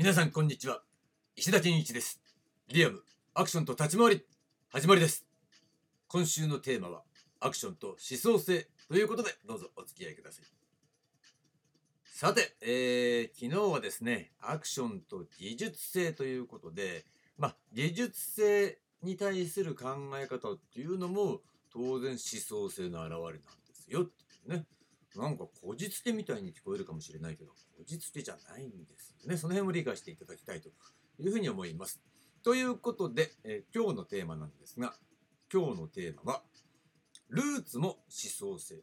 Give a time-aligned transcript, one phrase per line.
[0.00, 0.80] 皆さんこんにちは。
[1.34, 2.20] 石田健一です。
[2.68, 3.02] リアム
[3.34, 4.24] アクションと立ち回り
[4.68, 5.26] 始まりです。
[6.06, 7.02] 今週のテーマは
[7.40, 10.44] アクションと思想性ということでどうぞお付き合いください。
[12.04, 17.04] さて、えー、昨日はですねアクションと技術性ということで
[17.36, 21.40] まあ技術性に対する考え方っていうのも
[21.72, 23.40] 当然思想性の表れなんで
[23.74, 24.64] すよっていうね。
[25.16, 29.36] なんかこじつけみたいに聞こえるかもしれないけど、こじつけじゃないんですよね。
[29.36, 30.68] その辺を理解していただきたいと
[31.18, 32.00] いうふうに思います。
[32.42, 34.94] ということで、えー、今日のテーマなんですが、
[35.52, 36.42] 今日のテーマは、
[37.30, 38.82] ルーツも思想性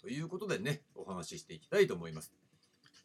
[0.00, 2.32] ということでね、お話ししていきたいと思います。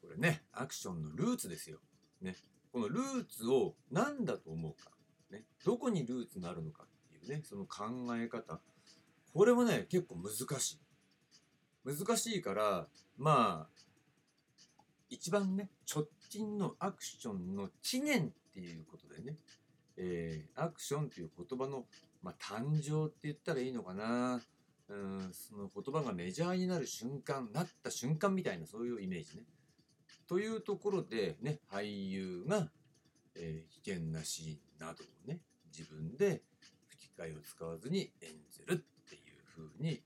[0.01, 1.79] これね、アクションのルーツですよ。
[2.21, 2.35] ね、
[2.71, 4.91] このルーツを何だと思うか、
[5.29, 7.85] ね、どこにルーツがあるのかっていうね、その考
[8.17, 8.59] え方、
[9.33, 10.79] これもね、結構難しい。
[11.85, 13.81] 難しいからまあ
[15.09, 19.37] 一番ね直近のアクションの知念っていうことでね、
[19.97, 21.85] えー、アクションっていう言葉の、
[22.23, 24.41] まあ、誕生って言ったらいいのかな
[24.89, 29.43] うんその言葉がメジャーになる瞬間なった瞬間みたいなそういうイメージね。
[30.27, 32.69] というところでね俳優が、
[33.35, 35.39] えー、危険なシーンなどをね
[35.77, 36.41] 自分で
[36.87, 39.21] 吹き替えを使わずに演じるっていう
[39.55, 40.01] 風に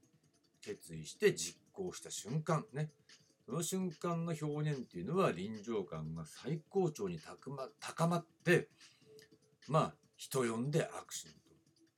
[0.62, 2.90] 決意して実行した瞬間ね。
[3.46, 7.20] その瞬間の表現っていうのは臨場感が最高潮に
[7.80, 8.70] 高まって
[9.68, 11.34] まあ人呼んでアクション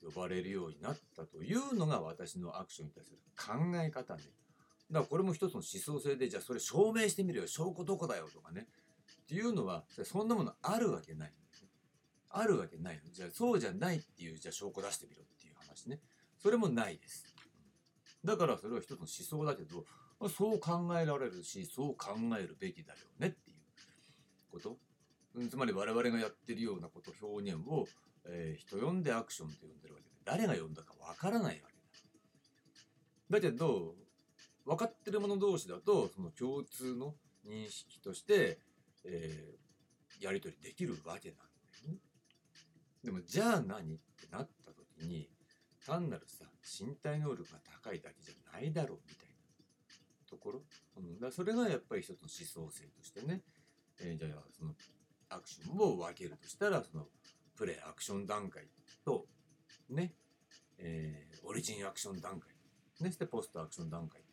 [0.02, 4.22] と呼ばれるようになったというのが私のアクションに対する考え方ね。
[4.90, 7.46] だからこれも一つの思想性でじゃあそれ証明してみるよ。
[7.46, 8.66] 証拠どこだよとかね。
[9.22, 11.32] っていうのはそんなものあるわけない。
[12.30, 13.10] あるわけないの。
[13.10, 16.00] じゃあそうじゃないっていうじゃあ証拠出してみろっていう話ね。
[16.36, 17.34] それもないです。
[18.24, 19.84] だからそれは一つの思想だけど、
[20.28, 23.56] そう考えられるし、そう考えるべきだよねっていう
[24.50, 24.76] こと。
[25.48, 27.86] つまり我々がやってるようなこと、表現を、
[28.24, 31.76] えー、人呼んでアクションと呼んでるわけで、誰が呼んだかわからないわけ
[33.30, 33.38] だ。
[33.38, 33.94] だけど、
[34.64, 37.14] 分かってる者同士だと、その共通の
[37.46, 38.58] 認識として、
[39.04, 41.44] えー、やり取りできるわけなんだ
[41.86, 41.98] よね。
[43.04, 45.30] でも、じゃあ何ってなった時に、
[45.88, 49.28] 単なるさ身体能力が高いだけじゃないだろうみたいな。
[50.28, 50.62] ところ、
[50.98, 53.40] うん、だそれがやっぱり一つの思想性としてね、
[53.98, 54.74] えー、じゃあその
[55.30, 57.06] アクションを分けるとしたらその
[57.56, 58.64] プレイアクション段階
[59.04, 59.24] と
[59.88, 60.12] ね、
[60.78, 62.50] えー、オリジンアクション段階
[63.00, 64.26] ねしてポストアクション段階で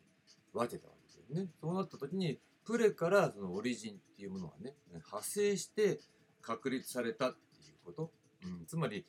[0.52, 1.48] 分けたわけですよね。
[1.60, 6.00] そうなった時にプレからそのオリジンっていうものがね派生して
[6.42, 7.36] 確立されたって
[7.68, 8.10] いうこと、
[8.44, 9.06] うん、つまり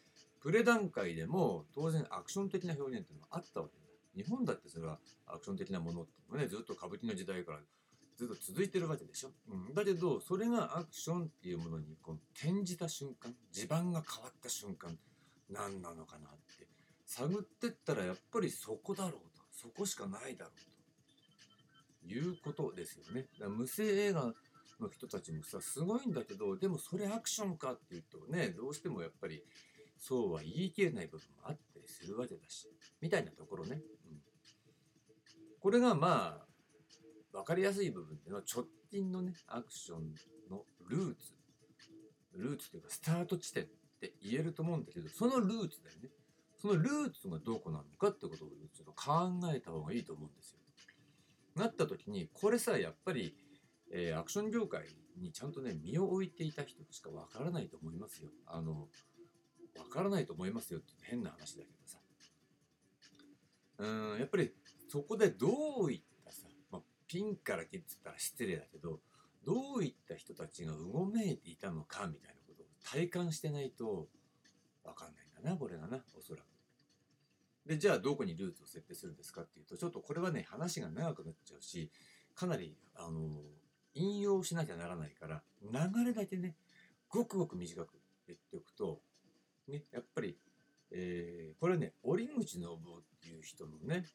[0.47, 3.83] プレ段階でも当然アクション的な表現っていうのがあったわけだ。
[4.15, 7.59] 日本だってそれはアクション的なものっていうのはね、ずっと歌舞伎の時代から
[8.15, 9.31] ずっと続いてるわけでしょ。
[9.49, 14.97] うん、だけど、それがアクションっていうものにこう転じた瞬間、地盤が変わった瞬間、
[15.49, 16.65] 何なのかなって
[17.05, 19.19] 探ってったらやっぱりそこだろうと、
[19.51, 20.51] そこしかないだろ
[22.05, 23.25] うということですよね。
[23.37, 24.33] だから無声映画
[24.79, 29.43] の人たちもさ、すごいんだけど、でもそれアクションかっていうとね、どうしてもやっぱり
[29.99, 32.67] そうは言い切れない部分もあったりするわけだし、
[33.01, 33.81] みたいなところね。
[34.05, 34.21] うん、
[35.59, 36.47] これがまあ、
[37.37, 40.13] 分かりやすい部分っていうのは直近のね、アクション
[40.49, 41.33] のルーツ。
[42.33, 43.67] ルーツというか、スタート地点っ
[43.99, 46.09] て言えると思うんだけど、そのルーツだよね。
[46.59, 50.59] そのルーツがどこなのかってことをちょっと考えた方がいいと思うんですよ。
[51.55, 53.35] なった時に、これさ、やっぱり、
[53.91, 54.85] えー、アクション業界
[55.17, 58.29] にちゃんとね、身を置いていた人しかわからないと思いますよ。
[58.45, 58.87] あの、
[59.77, 61.97] わからないと思いますよって変な話だけどさ。
[63.79, 64.51] うん、やっぱり
[64.89, 65.47] そこでど
[65.85, 68.99] ういったさ、まあ、ピンから切ってたら失礼だけど、
[69.45, 74.07] どういった人たちがうごめいていたのかみたいなことを体感してないと
[74.83, 76.45] わかんないんだな、これがな、おそらく。
[77.67, 81.91] で、じゃあどこにルーツを設定するんですかっていうと、ちょっとこれはね、話が長くなっちゃうし、
[82.33, 83.41] かなり、あの、
[83.93, 86.55] 引用しなきゃならないから、流れだけね、
[87.09, 89.01] ごくごく短く言っておくと、
[89.67, 90.37] ね、やっぱり、
[90.91, 94.05] えー、これね、折口信夫っていう人のね、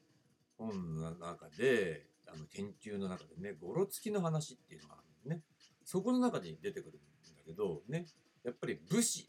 [0.57, 5.43] 本の中で、あの研究の中でね、ゴロつきの話っていうのがあるんね。
[5.85, 8.07] そこの中に出てくるんだけど、ね、
[8.45, 9.29] やっぱり武士、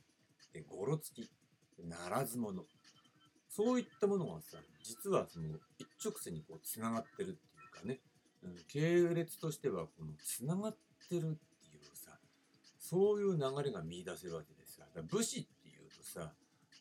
[0.67, 1.29] ゴロつき、
[1.79, 2.63] ならず者、
[3.49, 7.35] そういったものがさ、実はその一直線にこう繋がってるってい
[7.67, 7.99] うかね、
[8.43, 10.77] うん、系列としてはこの繋がっ
[11.09, 11.33] てるっていう
[11.95, 12.17] さ、
[12.79, 14.85] そういう流れが見出せるわけですよ。
[15.03, 15.45] 武士っ
[16.13, 16.33] さ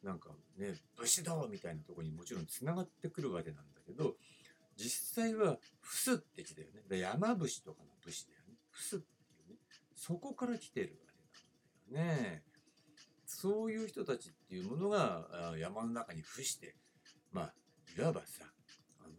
[0.03, 4.15] なんかね武士道みたいなとこにもちろんつながってくるわけなんだけど
[4.77, 6.99] 実際は伏すって字だよね。
[6.99, 8.55] 山伏とかの武士だよね。
[8.71, 9.59] 伏すっていうね。
[9.95, 11.07] そこから来てるわ
[11.93, 12.43] けなんだよね。
[13.27, 15.27] そういう人たちっていうものが
[15.59, 16.75] 山の中に伏して
[17.31, 17.55] まあ
[17.99, 18.45] いわばさ
[19.01, 19.13] あの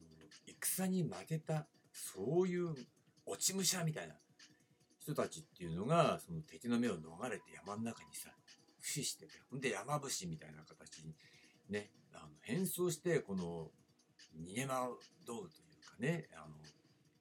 [0.48, 2.76] 戦に負けたそういう
[3.26, 4.16] 落ち武者みたいな
[5.00, 8.30] 人たちっていうのがその敵の目を逃れて山の中にさ
[8.84, 11.16] 伏しててほんで山伏みたいな形に
[11.70, 13.72] ねあの変装してこの
[14.38, 15.42] 逃げ惑うという
[15.88, 16.56] かねあの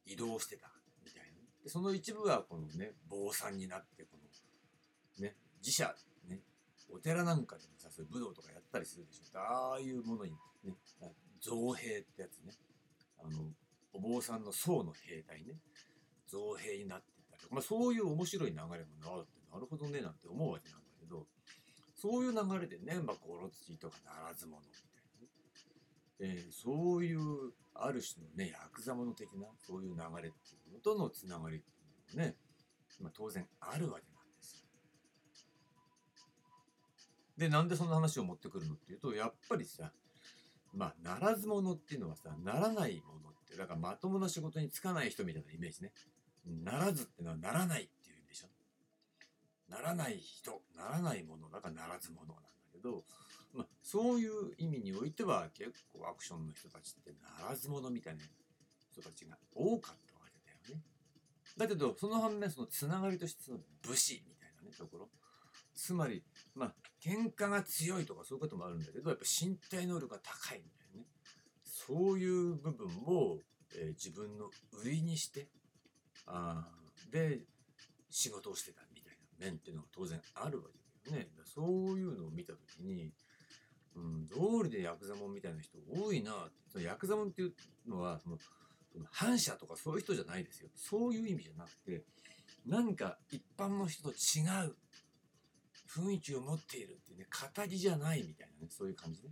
[0.04, 0.68] 移動してた
[1.04, 1.38] みたいな。
[1.62, 5.94] でその一部はこのね坊さんになってこのね自社
[6.28, 6.40] ね
[6.90, 9.38] お寺なんかでもさそういう武道とかやったりするでしょ。
[9.38, 10.32] ああいうものに
[10.64, 10.74] ね
[11.40, 12.52] 造兵ってやつね。
[13.24, 13.44] あの
[13.92, 15.54] お坊さんの僧の兵隊ね。
[16.32, 20.81] 造兵になってたりまあ、そういう面白い流れもなってなるほどねなんて思うわけなん
[21.12, 21.26] ど
[21.94, 24.66] そういう流れでね、まあ、ゴロツとかならず者み
[26.18, 31.72] たいなね、えー、そういうある種のねヤクザ者的なそういう流れっていうのとのつながりってい
[32.16, 32.36] うのもね、
[33.00, 34.66] まあ、当然あるわけなんですよ。
[37.38, 39.92] でなんでその話を持ってくるのっていうとやっぱりさ
[40.74, 45.92] まあならず者っていうのはさならないものってだからまともな仕事に就かない人みたいなイメージね。
[46.64, 47.88] ならずってのはならない
[49.72, 53.04] ならない人、ならないものだからならず者なんだけど、
[53.54, 57.10] まあ、そういう意味においては結構アクションの人たちって
[57.40, 58.20] ならず者みたいな
[58.92, 60.82] 人たちが多かったわけだよね。
[61.56, 65.08] だけど、その反面、そのつながりとしての武士みたいなね、ところ。
[65.74, 66.22] つまり、
[66.54, 71.06] まあ、喧嘩が強いとかそういうこともあるんだけど、やっぱ身体能力が高いみたいなね。
[71.64, 73.38] そういう部分も、
[73.74, 74.50] えー、自分の
[74.84, 75.48] 売りにして、
[76.26, 76.68] あ
[77.10, 77.40] で
[78.10, 78.91] 仕事をしてたみたいな
[79.42, 80.64] 面っていうのが当然あるわ
[81.04, 81.28] けだよね。
[81.44, 83.10] そういうのを見た時に、
[83.96, 86.32] うん、道理でヤクザモンみたいな人多いな
[86.70, 87.52] そのヤクザモンっていう
[87.88, 88.38] のはその
[88.92, 90.68] その反社とかそういう人じゃないですよ。
[90.76, 92.04] そういう意味じゃなくて
[92.66, 94.76] 何か一般の人と違う
[95.88, 99.30] 雰囲気を持っているっていうね語りじゃないみたいなねそういう感じね。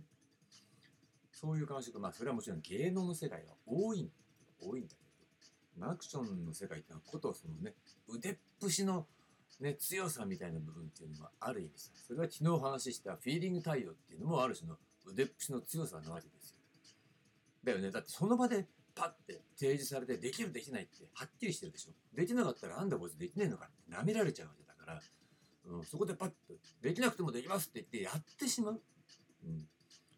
[1.31, 4.11] そういう感触まあそれはもちろん芸能の世界は多い
[4.59, 7.73] 多いんだけどアクションの世界ってのはことそのね
[8.07, 9.07] 腕っぷしの
[9.61, 16.57] ね強さみたいな部分っていうのはある意味さそれは昨日お話ししたフィーリング対応っていうのもある種の腕っぷしの強さなわけですよ。
[17.63, 17.91] だよね。
[17.91, 21.91] だってその場でパッて提示されてできるできないってはっきりしてるでしょ。
[22.15, 25.01] できなかったらあんだこいつできねえのかって舐められちゃうわけだから、
[25.65, 28.81] うん、そこでパッとできなくてもできますって言ってやってしまう、
[29.45, 29.67] うん、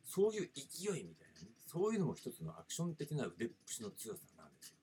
[0.06, 4.75] そういう勢いみたいなねそういうのも一つのアクション的な腕っぷしの強さなんですよ。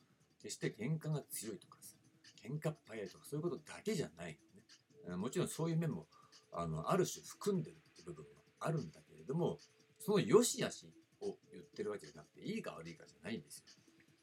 [0.43, 1.95] 決して喧嘩が強いとかさ、
[2.43, 4.39] 喧嘩っ早いとかそういうことだけじゃない
[5.07, 5.17] のね。
[5.17, 6.07] もちろんそういう面も
[6.53, 8.29] あのある種含んでるって部分は
[8.61, 9.59] あるんだけれども、
[9.99, 10.87] その良し悪し
[11.21, 13.65] を言ってるわけじゃなくて、いいか悪いかじゃないんですよ。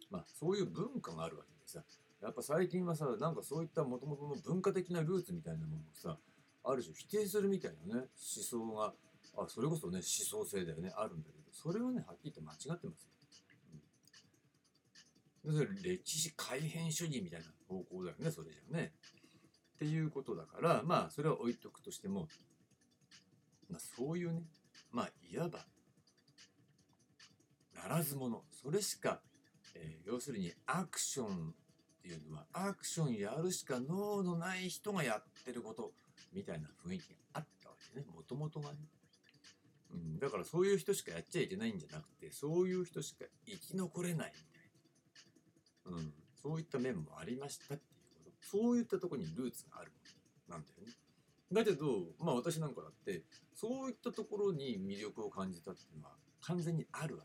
[0.09, 1.83] まあそういう文化があるわけでさ、
[2.21, 6.17] やっぱ最近はさ、なんかそういったもともとの文化的なルーツみたいなものをさ、
[6.63, 8.93] ある種否定するみたいなね、思想が、
[9.37, 13.11] あそれこそね、思想性だよね、あるんだけど、それはね、はっきり言って間違ってますよ。
[15.81, 18.93] 歴史改変主義みたいな方向だよね、それじゃね。
[19.75, 22.27] っていうことだから、まあ、それは置いとくとしても、
[23.69, 24.41] まあ、そういうね、
[24.91, 25.59] まあ、いわば、
[27.75, 29.21] ならず者、それしか、
[29.75, 35.91] えー、要するにアクションっていうのは、アクションやるしか脳のない人がやってること
[36.33, 38.77] みたいな雰囲気があったわけね、もともとがね。
[39.91, 46.13] うん、だからそういう人しかやっちゃいけないんじゃなくて、そういう人しか生き残れないみたいうん、
[46.47, 48.47] そういった面もありましたっていうこと。
[48.47, 49.91] そういったところにルーツがある。
[49.91, 50.93] ものなんだよね。
[51.51, 51.85] だけど
[52.19, 53.23] まあ私なんかだって
[53.53, 57.23] そういったところに魅力を感じたっていうのは完全にあるわ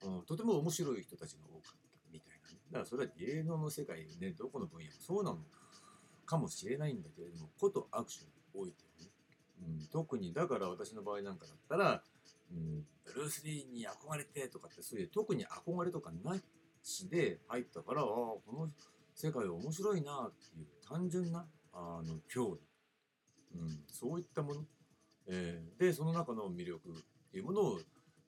[0.00, 0.06] け。
[0.06, 2.58] だ、うん、とても面白い人たちが多かったみたいなね。
[2.72, 5.38] だからそれは芸能の世界ねどこの分野もそうなの
[6.24, 9.10] かもしれないんだけれどもことアクションにおいてはね、
[9.62, 12.02] うん、特にだから私の場合なんかだったら
[12.52, 16.36] うん、ブルース・リーに憧れてとかってそういう特に憧れとかな
[16.86, 18.70] い詩で入ったから、ああ、この
[19.14, 22.58] 世界面白いなっていう単純なあの興
[23.54, 24.64] 味、うん、そういったもの、
[25.28, 26.92] えー、で、その中の魅力っ
[27.30, 27.80] ていうものを、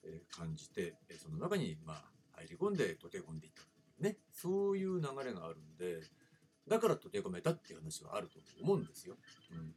[0.04, 2.04] えー、感じて、その中に、まあ、
[2.36, 3.62] 入り込んで溶け込んでいった
[4.00, 6.02] ね、そういう流れがあるんで、
[6.68, 9.16] だから溶け込めたっていう話はあると思うんですよ。
[9.52, 9.74] うん、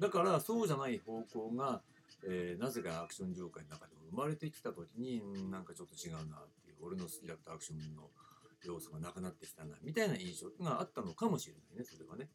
[0.00, 1.82] だからそうじゃない方向が、
[2.24, 6.42] えー、なぜかアクション業界の中で生まれてきた時になんかちょっと違うな
[6.82, 8.10] 俺の好きだったアクションの
[8.64, 12.28] 要素がなくなってきたな、みたいな印象があったのかもしれないね、それはね。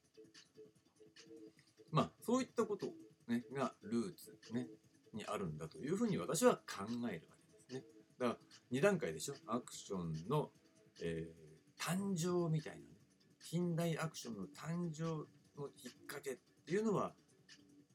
[1.92, 2.88] まあ、そういったこと、
[3.28, 4.68] ね、がルーツ、ね、
[5.14, 7.84] にあるんだというふうに私は考えるわけですね。
[8.20, 8.38] だから、
[8.78, 10.50] 2段階でしょアクションの、
[11.02, 12.84] えー、誕生みたいなね。
[13.40, 15.28] 近代アクションの誕生
[15.60, 17.14] のきっかけっていうのは、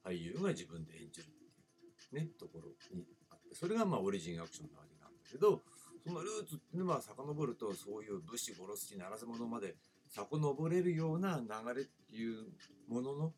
[0.05, 1.31] 俳優が自分で演じるっ
[2.11, 5.63] ていうねところにあってそれがまあオリジンアクションなわけなんだけど
[6.05, 9.77] そのルーツっていうのは遡るとそういう武士殺しならず者まで
[10.09, 12.47] 遡れるような流れっていう
[12.89, 13.33] ものの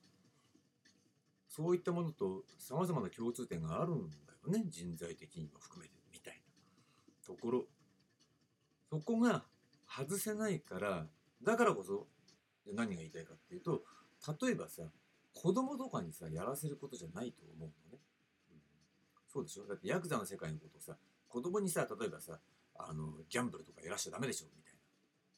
[1.48, 7.64] そういったものとさまざまな共通点があるんだよね人材的にも含めてみたいなところ。
[8.90, 9.44] そこが
[9.88, 11.06] 外せないから
[11.42, 12.06] だからこそ
[12.72, 13.82] 何が言いたいかっていうと
[14.40, 14.82] 例えばさ
[15.34, 17.98] 子供とかにさやらせることじゃないと思うのね、
[18.52, 18.58] うん、
[19.32, 19.66] そうでしょ？
[19.66, 20.96] だってヤクザの世界のことをさ
[21.28, 22.38] 子供にさ例えばさ
[22.76, 24.78] あのギャンブルとかやらしちゃダメでしょみたいな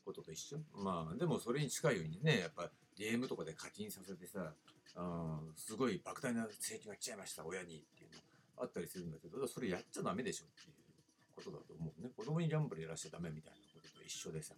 [0.05, 0.59] ことと一緒。
[0.75, 4.55] まあでもそれに近いようにねやっぱゲームとかで課金させてさ
[4.95, 8.17] あすごい莫大な請求が来ちゃいました親にっていうの
[8.63, 10.75] あったりするんだけどそれやっちゃダメでしょっていう
[11.35, 12.11] ことだと思うね。
[12.17, 14.55] 子供にギャンブルやらしちゃダメみたいなことと一緒でさ。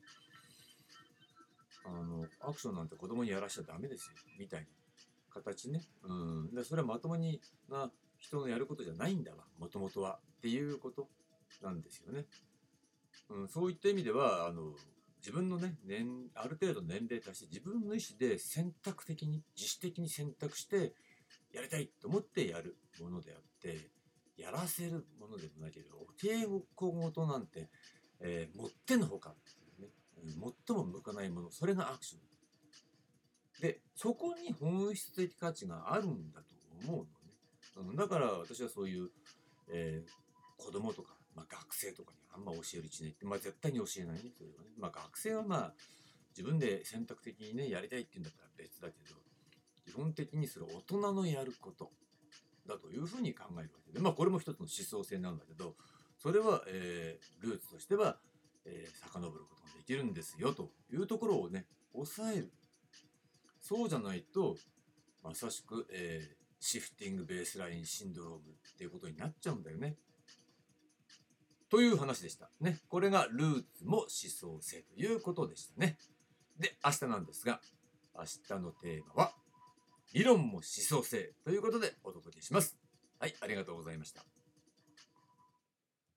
[1.85, 4.66] あのアクションなんて子供にやらしちゃダメですよみたいな
[5.32, 5.80] 形ね。
[6.02, 6.54] うん。
[6.54, 10.18] でそれはまともにな人のやることじゃないんだわもともとは。
[10.38, 11.08] っていうこと
[11.62, 12.26] なんですよね、
[13.30, 14.73] うん、そういった意味ではあの
[15.18, 20.94] 自分のね年ある程度年齢に達して自分の意思で選択的に自主的に選択して
[21.52, 23.90] やりたいと思ってやるものであって
[24.37, 27.68] やらせるものでもないけどお稽古事なんて、
[28.20, 32.20] えー、もってのほかっていうね、最も向かないものそれがアクション。
[33.61, 36.54] でそこに本質的価値があるんだと
[36.88, 37.06] 思う
[37.82, 39.11] のね、だから私はそういう、
[39.73, 45.73] えー、子供とかまあ、学生とかにんま教える1年って、まあ、絶対に教えないねそれはね、まあ、学生はまあ
[46.30, 49.16] 自分で選択的にねやりたいっていうんだったら別だけど
[49.85, 51.90] 基本的にそれ大人のやること
[52.66, 53.99] だというふうに考えるわけで。
[54.00, 55.75] まあこれも一つの思想性なんだけど
[56.18, 58.18] それは、えー、ルーツとしては、
[58.64, 62.52] えー、遡ることができるんですよというところをね抑える。
[63.61, 64.57] そうじゃないと
[65.23, 69.97] まさしく、えー、シフティングベースラインシンドロームっていうことになっちゃうんだよね。
[71.71, 72.51] という話でした。
[72.61, 72.81] ね。
[72.89, 75.99] これがルーツも思想性ということでしたね。
[76.59, 77.61] で、明日なんですが、
[78.17, 78.25] 明
[78.57, 79.35] 日のテーマは、
[80.13, 82.79] 理論も思想性ということでお届けします。
[83.21, 84.38] はい、ありがとうございました。